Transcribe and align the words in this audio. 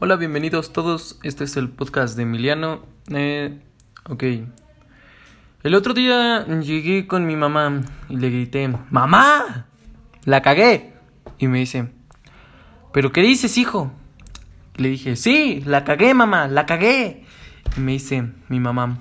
Hola, 0.00 0.14
bienvenidos 0.14 0.72
todos. 0.72 1.18
Este 1.24 1.42
es 1.42 1.56
el 1.56 1.70
podcast 1.70 2.16
de 2.16 2.22
Emiliano. 2.22 2.86
Eh, 3.12 3.58
ok. 4.08 4.22
El 5.64 5.74
otro 5.74 5.92
día 5.92 6.46
llegué 6.46 7.08
con 7.08 7.26
mi 7.26 7.34
mamá 7.34 7.80
y 8.08 8.16
le 8.16 8.30
grité, 8.30 8.72
¡Mamá! 8.90 9.66
¡La 10.24 10.40
cagué! 10.40 10.94
Y 11.38 11.48
me 11.48 11.58
dice, 11.58 11.90
¿pero 12.92 13.10
qué 13.10 13.22
dices, 13.22 13.58
hijo? 13.58 13.90
le 14.76 14.90
dije, 14.90 15.16
sí, 15.16 15.64
la 15.66 15.82
cagué, 15.82 16.14
mamá, 16.14 16.46
la 16.46 16.64
cagué. 16.64 17.24
Y 17.76 17.80
me 17.80 17.90
dice 17.90 18.30
mi 18.48 18.60
mamá, 18.60 18.98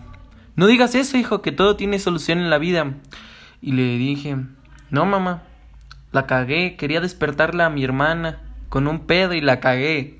no 0.55 0.65
digas 0.65 0.95
eso, 0.95 1.15
hijo, 1.15 1.43
que 1.43 1.51
todo 1.51 1.75
tiene 1.75 1.99
solución 1.99 2.39
en 2.39 2.49
la 2.49 2.57
vida. 2.57 2.95
Y 3.61 3.73
le 3.73 3.99
dije, 3.99 4.37
no, 4.89 5.05
mamá, 5.05 5.43
la 6.11 6.25
cagué, 6.25 6.75
quería 6.75 7.01
despertarla 7.01 7.67
a 7.67 7.69
mi 7.69 7.83
hermana 7.83 8.46
con 8.69 8.87
un 8.87 9.05
pedo 9.05 9.33
y 9.33 9.41
la 9.41 9.59
cagué. 9.59 10.19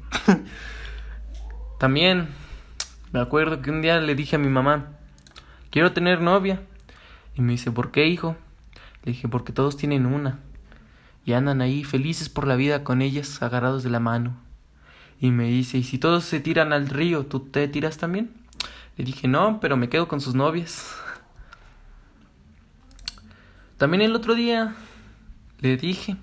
También 1.80 2.30
me 3.12 3.20
acuerdo 3.20 3.62
que 3.62 3.72
un 3.72 3.82
día 3.82 4.00
le 4.00 4.16
dije 4.16 4.36
a 4.36 4.40
mi 4.40 4.50
mamá, 4.50 4.94
quiero 5.70 5.94
tener 5.94 6.22
novia. 6.22 6.62
Y 7.36 7.42
me 7.42 7.54
dice, 7.54 7.72
¿por 7.72 7.92
qué, 7.92 8.08
hijo? 8.08 8.36
Le 9.04 9.12
dije, 9.12 9.28
porque 9.28 9.54
todos 9.54 9.78
tienen 9.78 10.06
una. 10.06 10.40
Y 11.26 11.34
andan 11.34 11.62
ahí 11.62 11.84
felices 11.84 12.30
por 12.30 12.48
la 12.48 12.56
vida 12.56 12.84
con 12.84 13.02
ellas, 13.02 13.42
agarrados 13.42 13.84
de 13.84 13.90
la 13.90 14.00
mano. 14.00 14.36
Y 15.20 15.32
me 15.32 15.46
dice, 15.46 15.78
¿y 15.78 15.84
si 15.84 15.98
todos 15.98 16.24
se 16.24 16.40
tiran 16.40 16.74
al 16.74 16.90
río, 16.90 17.26
tú 17.26 17.40
te 17.40 17.68
tiras 17.68 17.98
también? 17.98 18.32
Le 18.98 19.06
dije, 19.06 19.28
no, 19.28 19.60
pero 19.60 19.78
me 19.78 19.90
quedo 19.90 20.08
con 20.08 20.22
sus 20.22 20.36
novias. 20.36 20.96
También 23.78 24.02
el 24.02 24.16
otro 24.16 24.34
día 24.34 24.74
le 25.60 25.78
dije 25.78 26.18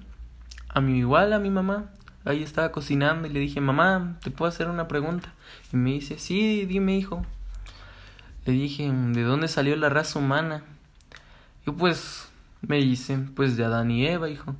a 0.69 0.81
mi 0.81 0.99
igual 0.99 1.33
a 1.33 1.39
mi 1.39 1.51
mamá, 1.51 1.93
ahí 2.25 2.43
estaba 2.43 2.73
cocinando 2.73 3.29
y 3.29 3.33
le 3.33 3.41
dije, 3.41 3.61
mamá, 3.61 4.19
¿te 4.23 4.31
puedo 4.31 4.49
hacer 4.49 4.69
una 4.69 4.89
pregunta? 4.89 5.33
Y 5.73 5.77
me 5.77 5.91
dice, 5.91 6.19
sí, 6.19 6.65
dime 6.67 6.97
hijo. 6.97 7.25
Le 8.47 8.53
dije, 8.53 8.91
¿de 8.91 9.23
dónde 9.23 9.49
salió 9.49 9.77
la 9.77 9.89
raza 9.89 10.19
humana? 10.19 10.63
Y 11.67 11.71
pues 11.71 12.29
me 12.61 12.77
dice, 12.79 13.19
pues 13.35 13.57
de 13.57 13.65
Adán 13.65 13.91
y 13.91 14.07
Eva, 14.07 14.29
hijo. 14.29 14.55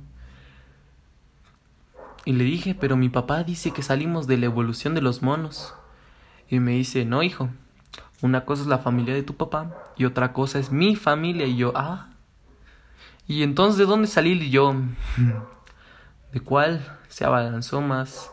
Y 2.25 2.33
le 2.33 2.43
dije, 2.43 2.73
pero 2.73 2.97
mi 2.97 3.09
papá 3.09 3.43
dice 3.43 3.71
que 3.71 3.83
salimos 3.83 4.25
de 4.25 4.37
la 4.37 4.47
evolución 4.47 4.95
de 4.95 5.01
los 5.01 5.21
monos. 5.21 5.75
Y 6.49 6.59
me 6.59 6.71
dice, 6.71 7.05
no, 7.05 7.21
hijo, 7.21 7.49
una 8.21 8.45
cosa 8.45 8.63
es 8.63 8.67
la 8.67 8.79
familia 8.79 9.13
de 9.13 9.23
tu 9.23 9.35
papá 9.35 9.75
y 9.97 10.05
otra 10.05 10.33
cosa 10.33 10.57
es 10.57 10.71
mi 10.71 10.95
familia. 10.95 11.45
Y 11.45 11.57
yo, 11.57 11.73
ah. 11.75 12.09
Y 13.27 13.43
entonces, 13.43 13.77
¿de 13.77 13.85
dónde 13.85 14.07
salí? 14.07 14.49
Yo, 14.49 14.75
¿de 16.35 16.41
cuál 16.41 16.85
se 17.07 17.23
abalanzó 17.23 17.79
más? 17.79 18.29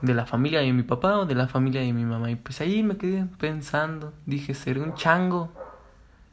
¿De 0.00 0.14
la 0.14 0.26
familia 0.26 0.58
de 0.58 0.72
mi 0.72 0.82
papá 0.82 1.20
o 1.20 1.26
de 1.26 1.36
la 1.36 1.46
familia 1.46 1.80
de 1.80 1.92
mi 1.92 2.04
mamá? 2.04 2.28
Y 2.28 2.34
pues 2.34 2.60
ahí 2.60 2.82
me 2.82 2.96
quedé 2.96 3.24
pensando. 3.38 4.12
Dije, 4.26 4.52
¿seré 4.52 4.80
un 4.80 4.94
chango? 4.94 5.52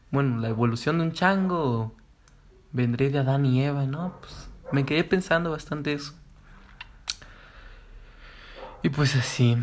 Bueno, 0.09 0.39
la 0.39 0.49
evolución 0.49 0.97
de 0.97 1.03
un 1.03 1.11
chango. 1.11 1.95
¿Vendré 2.71 3.11
de 3.11 3.19
Adán 3.19 3.45
y 3.45 3.63
Eva? 3.63 3.85
No, 3.85 4.15
pues 4.19 4.49
me 4.71 4.85
quedé 4.87 5.03
pensando 5.03 5.51
bastante 5.51 5.93
eso. 5.93 6.15
Y 8.81 8.89
pues 8.89 9.15
así. 9.15 9.55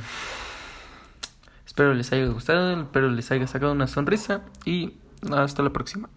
Espero 1.67 1.95
les 1.95 2.13
haya 2.13 2.27
gustado, 2.27 2.81
espero 2.81 3.11
les 3.11 3.29
haya 3.33 3.49
sacado 3.49 3.73
una 3.73 3.89
sonrisa 3.89 4.43
y 4.65 4.99
hasta 5.33 5.65
la 5.65 5.71
próxima. 5.71 6.09